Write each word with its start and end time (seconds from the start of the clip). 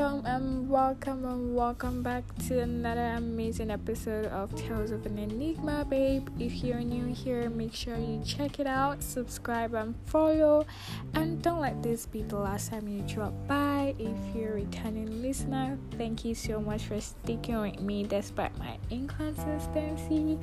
welcome 0.00 0.24
and 0.24 0.70
welcome 0.70 1.24
and 1.26 1.54
welcome 1.54 2.02
back 2.02 2.24
to 2.38 2.58
another 2.60 3.16
amazing 3.18 3.70
episode 3.70 4.24
of 4.26 4.54
Tales 4.54 4.92
of 4.92 5.04
an 5.04 5.18
Enigma, 5.18 5.84
babe. 5.84 6.26
If 6.38 6.64
you're 6.64 6.80
new 6.80 7.12
here, 7.12 7.50
make 7.50 7.74
sure 7.74 7.98
you 7.98 8.22
check 8.24 8.58
it 8.58 8.66
out, 8.66 9.02
subscribe 9.02 9.74
and 9.74 9.94
follow, 10.06 10.64
and 11.12 11.42
don't 11.42 11.60
let 11.60 11.82
this 11.82 12.06
be 12.06 12.22
the 12.22 12.38
last 12.38 12.70
time 12.70 12.88
you 12.88 13.02
drop 13.02 13.34
by. 13.46 13.94
If 13.98 14.34
you're 14.34 14.52
a 14.52 14.54
returning 14.54 15.20
listener, 15.20 15.76
thank 15.98 16.24
you 16.24 16.34
so 16.34 16.62
much 16.62 16.84
for 16.84 16.98
sticking 16.98 17.60
with 17.60 17.80
me 17.80 18.04
despite 18.04 18.56
my 18.58 18.78
inconsistency. 18.88 20.38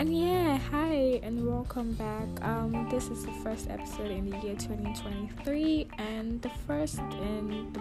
And 0.00 0.12
yeah, 0.12 0.58
hi 0.58 1.20
and 1.22 1.46
welcome 1.46 1.92
back. 1.92 2.26
Um, 2.42 2.88
this 2.90 3.08
is 3.08 3.24
the 3.24 3.32
first 3.44 3.70
episode 3.70 4.10
in 4.10 4.28
the 4.28 4.36
year 4.38 4.56
2023 4.56 5.88
and 5.98 6.42
the 6.42 6.50
first 6.66 6.98
in 6.98 7.72
the 7.72 7.80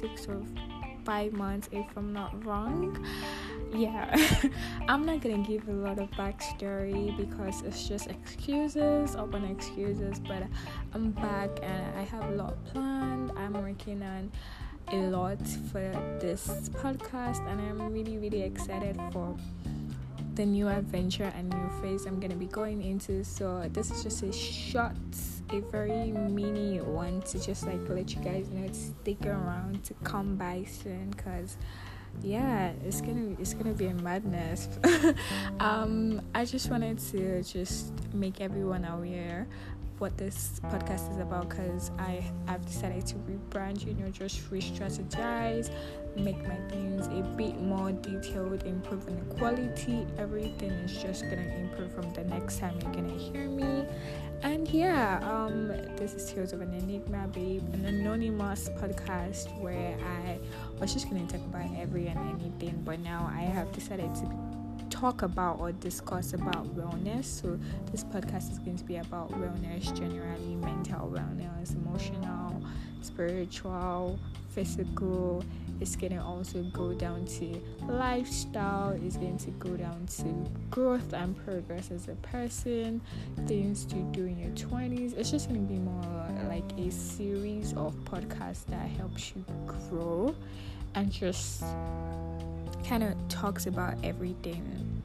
six 0.00 0.26
or 0.26 0.42
five 1.04 1.32
months, 1.32 1.68
if 1.72 1.86
I'm 1.96 2.12
not 2.12 2.44
wrong. 2.44 3.04
Yeah, 3.74 4.14
I'm 4.88 5.06
not 5.06 5.20
gonna 5.20 5.46
give 5.46 5.68
a 5.68 5.72
lot 5.72 5.98
of 5.98 6.10
backstory 6.12 7.16
because 7.16 7.62
it's 7.62 7.86
just 7.86 8.08
excuses, 8.08 9.14
open 9.16 9.44
excuses. 9.44 10.18
But 10.20 10.44
I'm 10.92 11.12
back 11.12 11.50
and 11.62 11.98
I 11.98 12.02
have 12.02 12.24
a 12.30 12.34
lot 12.34 12.64
planned. 12.66 13.32
I'm 13.36 13.54
working 13.54 14.02
on 14.02 14.32
a 14.92 14.96
lot 15.08 15.40
for 15.70 15.92
this 16.20 16.48
podcast, 16.82 17.46
and 17.48 17.60
I'm 17.60 17.92
really, 17.92 18.18
really 18.18 18.42
excited 18.42 18.98
for 19.12 19.36
the 20.40 20.46
new 20.46 20.68
adventure 20.68 21.30
and 21.36 21.50
new 21.50 21.70
phase 21.82 22.06
I'm 22.06 22.18
gonna 22.18 22.34
be 22.34 22.46
going 22.46 22.82
into. 22.82 23.22
So 23.24 23.68
this 23.74 23.90
is 23.90 24.02
just 24.02 24.22
a 24.22 24.32
short, 24.32 24.96
a 25.50 25.60
very 25.70 26.12
mini 26.12 26.80
one 26.80 27.20
to 27.28 27.38
just 27.38 27.66
like 27.66 27.86
let 27.90 28.14
you 28.14 28.22
guys 28.22 28.48
know 28.48 28.66
to 28.66 28.74
stick 28.74 29.26
around 29.26 29.84
to 29.84 29.92
come 30.02 30.36
by 30.36 30.64
soon 30.66 31.10
because 31.10 31.58
yeah 32.22 32.72
it's 32.86 33.02
gonna 33.02 33.36
it's 33.38 33.52
gonna 33.52 33.74
be 33.74 33.86
a 33.86 33.94
madness 33.94 34.68
um 35.60 36.20
i 36.34 36.44
just 36.44 36.68
wanted 36.68 36.98
to 36.98 37.40
just 37.44 37.92
make 38.12 38.40
everyone 38.40 38.84
aware 38.84 39.46
what 40.00 40.16
this 40.16 40.60
podcast 40.64 41.10
is 41.12 41.18
about 41.18 41.50
because 41.50 41.90
I 41.98 42.24
have 42.46 42.64
decided 42.64 43.06
to 43.08 43.16
rebrand, 43.16 43.86
you 43.86 43.92
know, 43.92 44.10
just 44.10 44.50
re-strategize, 44.50 45.70
make 46.16 46.38
my 46.48 46.56
things 46.70 47.06
a 47.08 47.22
bit 47.36 47.60
more 47.60 47.92
detailed, 47.92 48.62
improving 48.64 49.18
the 49.18 49.34
quality. 49.34 50.06
Everything 50.16 50.70
is 50.70 51.02
just 51.02 51.24
gonna 51.24 51.42
improve 51.42 51.92
from 51.92 52.10
the 52.14 52.24
next 52.24 52.58
time 52.58 52.78
you're 52.80 52.92
gonna 52.92 53.12
hear 53.12 53.46
me. 53.46 53.84
And 54.42 54.66
yeah, 54.68 55.20
um, 55.22 55.68
this 55.96 56.14
is 56.14 56.32
Tales 56.32 56.54
of 56.54 56.62
an 56.62 56.72
Enigma 56.72 57.28
Babe, 57.28 57.62
an 57.74 57.84
anonymous 57.84 58.70
podcast 58.70 59.54
where 59.60 59.98
I 60.24 60.38
was 60.80 60.94
just 60.94 61.10
gonna 61.10 61.26
talk 61.26 61.42
about 61.42 61.70
every 61.76 62.06
and 62.06 62.40
anything, 62.40 62.80
but 62.86 63.00
now 63.00 63.30
I 63.34 63.42
have 63.42 63.70
decided 63.72 64.14
to 64.14 64.49
talk 65.00 65.22
about 65.22 65.58
or 65.58 65.72
discuss 65.72 66.34
about 66.34 66.66
wellness. 66.76 67.24
So, 67.24 67.58
this 67.90 68.04
podcast 68.04 68.52
is 68.52 68.58
going 68.58 68.76
to 68.76 68.84
be 68.84 68.96
about 68.96 69.32
wellness 69.32 69.96
generally 69.98 70.56
mental 70.56 71.08
wellness, 71.08 71.74
emotional, 71.74 72.62
spiritual, 73.00 74.18
physical. 74.50 75.42
It's 75.80 75.96
going 75.96 76.12
to 76.12 76.22
also 76.22 76.62
go 76.64 76.92
down 76.92 77.24
to 77.38 77.62
lifestyle, 77.88 78.90
it's 79.02 79.16
going 79.16 79.38
to 79.38 79.50
go 79.52 79.74
down 79.78 80.06
to 80.18 80.50
growth 80.70 81.14
and 81.14 81.34
progress 81.46 81.90
as 81.90 82.08
a 82.08 82.16
person, 82.16 83.00
things 83.46 83.86
to 83.86 83.94
do 84.12 84.26
in 84.26 84.38
your 84.38 84.50
20s. 84.50 85.16
It's 85.16 85.30
just 85.30 85.48
going 85.48 85.66
to 85.66 85.72
be 85.72 85.78
more 85.78 86.46
like 86.46 86.70
a 86.78 86.90
series 86.90 87.72
of 87.72 87.94
podcasts 88.04 88.66
that 88.66 88.86
helps 88.90 89.32
you 89.34 89.42
grow 89.66 90.34
and 90.94 91.10
just 91.10 91.64
kind 92.86 93.02
of 93.02 93.14
talks 93.28 93.66
about 93.66 93.94
everything. 94.04 95.02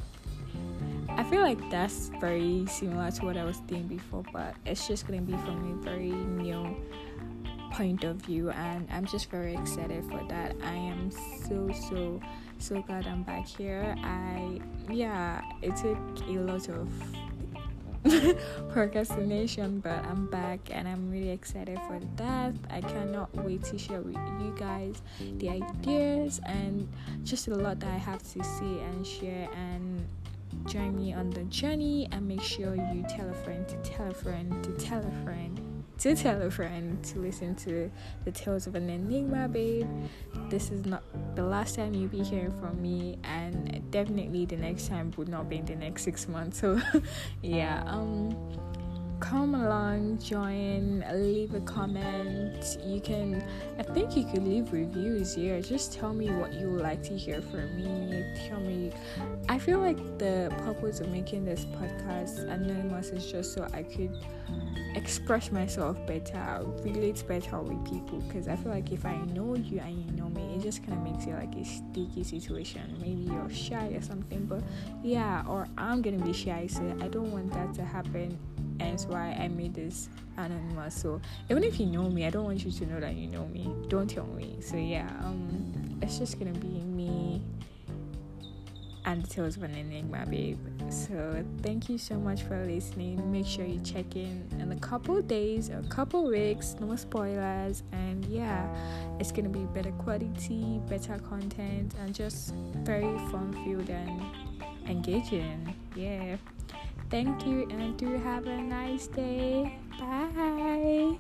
I 1.09 1.23
feel 1.23 1.41
like 1.41 1.59
that's 1.69 2.09
very 2.19 2.65
similar 2.67 3.09
to 3.11 3.25
what 3.25 3.37
I 3.37 3.45
was 3.45 3.59
doing 3.61 3.87
before, 3.87 4.23
but 4.33 4.55
it's 4.65 4.87
just 4.87 5.07
gonna 5.07 5.21
be 5.21 5.33
from 5.33 5.79
a 5.79 5.83
very 5.83 6.11
new 6.11 6.75
point 7.71 8.03
of 8.03 8.17
view, 8.17 8.49
and 8.51 8.87
I'm 8.91 9.05
just 9.05 9.29
very 9.29 9.53
excited 9.53 10.03
for 10.05 10.23
that. 10.29 10.55
I 10.63 10.73
am 10.75 11.11
so 11.11 11.71
so 11.89 12.21
so 12.57 12.81
glad 12.81 13.05
I'm 13.07 13.23
back 13.23 13.47
here. 13.47 13.95
I 14.03 14.59
yeah, 14.89 15.41
it 15.61 15.75
took 15.75 15.97
a 16.27 16.39
lot 16.39 16.69
of 16.69 16.89
procrastination, 18.69 19.79
but 19.79 20.05
I'm 20.05 20.27
back 20.27 20.59
and 20.71 20.87
I'm 20.87 21.09
really 21.09 21.31
excited 21.31 21.79
for 21.87 21.99
that. 22.17 22.53
I 22.69 22.81
cannot 22.81 23.33
wait 23.35 23.63
to 23.65 23.77
share 23.77 24.01
with 24.01 24.15
you 24.15 24.55
guys 24.57 25.01
the 25.37 25.49
ideas 25.49 26.39
and 26.45 26.87
just 27.23 27.47
a 27.47 27.55
lot 27.55 27.79
that 27.79 27.89
I 27.89 27.97
have 27.97 28.21
to 28.33 28.43
say 28.43 28.79
and 28.83 29.05
share 29.05 29.49
and 29.53 30.05
join 30.67 30.95
me 30.95 31.13
on 31.13 31.29
the 31.31 31.43
journey 31.45 32.07
and 32.11 32.27
make 32.27 32.41
sure 32.41 32.75
you 32.75 33.05
tell 33.09 33.29
a 33.29 33.33
friend 33.33 33.67
to 33.67 33.75
tell 33.77 34.09
a 34.09 34.13
friend 34.13 34.63
to 34.63 34.71
tell 34.73 34.99
a 34.99 35.23
friend 35.23 35.59
to 35.99 36.15
tell 36.15 36.41
a 36.41 36.51
friend 36.51 37.03
to 37.03 37.19
listen 37.19 37.55
to 37.55 37.89
the 38.25 38.31
tales 38.31 38.67
of 38.67 38.75
an 38.75 38.89
enigma 38.89 39.47
babe. 39.47 39.87
This 40.49 40.71
is 40.71 40.85
not 40.85 41.03
the 41.35 41.43
last 41.43 41.75
time 41.75 41.93
you'll 41.93 42.09
be 42.09 42.23
hearing 42.23 42.51
from 42.59 42.81
me 42.81 43.17
and 43.23 43.81
definitely 43.91 44.45
the 44.45 44.57
next 44.57 44.87
time 44.87 45.11
would 45.17 45.29
not 45.29 45.49
be 45.49 45.57
in 45.57 45.65
the 45.65 45.75
next 45.75 46.03
six 46.03 46.27
months. 46.27 46.55
So 46.65 46.79
yeah 47.41 47.83
um 47.85 48.35
come 49.19 49.55
along 49.55 50.17
join 50.19 51.03
leave 51.13 51.53
a 51.53 51.59
comment 51.61 52.77
you 52.83 52.99
can 52.99 53.43
i 53.79 53.83
think 53.83 54.15
you 54.15 54.25
could 54.25 54.43
leave 54.43 54.71
reviews 54.71 55.35
here 55.35 55.61
just 55.61 55.93
tell 55.93 56.13
me 56.13 56.29
what 56.31 56.53
you 56.53 56.69
would 56.69 56.81
like 56.81 57.01
to 57.01 57.17
hear 57.17 57.41
from 57.41 57.75
me 57.75 58.23
tell 58.47 58.59
me 58.59 58.91
i 59.49 59.57
feel 59.57 59.79
like 59.79 59.97
the 60.17 60.53
purpose 60.63 60.99
of 60.99 61.07
making 61.09 61.45
this 61.45 61.65
podcast 61.65 62.39
anonymous 62.49 63.09
is 63.09 63.31
just 63.31 63.53
so 63.53 63.67
i 63.73 63.83
could 63.83 64.15
express 64.95 65.51
myself 65.51 65.97
better, 66.07 66.65
relate 66.83 67.23
better 67.27 67.59
with 67.59 67.83
people. 67.85 68.19
Because 68.21 68.47
I 68.47 68.55
feel 68.55 68.71
like 68.71 68.91
if 68.91 69.05
I 69.05 69.17
know 69.33 69.55
you 69.55 69.79
and 69.79 70.05
you 70.05 70.11
know 70.11 70.29
me, 70.29 70.55
it 70.55 70.61
just 70.61 70.85
kind 70.85 70.97
of 70.97 71.03
makes 71.03 71.25
it 71.25 71.33
like 71.33 71.53
a 71.55 71.65
sticky 71.65 72.23
situation. 72.23 72.97
Maybe 72.99 73.21
you're 73.21 73.49
shy 73.49 73.87
or 73.93 74.01
something, 74.01 74.45
but 74.45 74.63
yeah, 75.03 75.43
or 75.47 75.67
I'm 75.77 76.01
gonna 76.01 76.23
be 76.23 76.33
shy, 76.33 76.67
so 76.67 76.81
I 77.01 77.07
don't 77.07 77.31
want 77.31 77.51
that 77.53 77.73
to 77.75 77.83
happen. 77.83 78.37
That's 78.91 79.05
why 79.05 79.37
I 79.39 79.47
made 79.47 79.73
this 79.73 80.09
anonymous. 80.37 80.95
So 80.95 81.21
even 81.49 81.63
if 81.63 81.79
you 81.79 81.85
know 81.85 82.09
me, 82.09 82.25
I 82.25 82.29
don't 82.29 82.45
want 82.45 82.63
you 82.63 82.71
to 82.71 82.85
know 82.85 82.99
that 82.99 83.15
you 83.15 83.27
know 83.27 83.45
me. 83.47 83.69
Don't 83.87 84.09
tell 84.09 84.27
me. 84.27 84.57
So 84.61 84.77
yeah, 84.77 85.09
um, 85.23 85.99
it's 86.01 86.17
just 86.17 86.39
gonna 86.39 86.51
be 86.51 86.67
me 86.67 87.41
and 89.05 89.23
the 89.23 89.27
tales 89.27 89.55
of 89.55 89.63
an 89.63 89.75
enigma 89.75 90.25
babe 90.25 90.57
so 90.89 91.43
thank 91.61 91.89
you 91.89 91.97
so 91.97 92.15
much 92.15 92.41
for 92.41 92.65
listening 92.65 93.31
make 93.31 93.45
sure 93.45 93.63
you 93.63 93.79
check 93.81 94.15
in 94.15 94.43
in 94.59 94.71
a 94.71 94.79
couple 94.79 95.21
days 95.21 95.69
a 95.69 95.83
couple 95.89 96.25
weeks 96.25 96.75
no 96.79 96.95
spoilers 96.95 97.83
and 97.91 98.25
yeah 98.25 98.67
it's 99.19 99.31
gonna 99.31 99.49
be 99.49 99.65
better 99.75 99.91
quality 99.91 100.81
better 100.89 101.19
content 101.19 101.93
and 102.01 102.15
just 102.15 102.53
very 102.83 103.17
fun 103.29 103.53
filled 103.63 103.89
and 103.89 104.23
engaging 104.87 105.75
yeah 105.95 106.35
Thank 107.15 107.47
you 107.47 107.65
and 107.69 107.95
do 107.95 108.17
have 108.19 108.45
a 108.45 108.57
nice 108.57 109.07
day. 109.07 109.79
Bye. 109.97 111.15